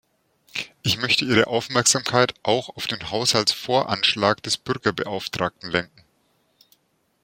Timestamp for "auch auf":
2.41-2.87